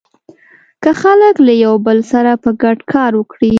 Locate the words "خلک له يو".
1.01-1.73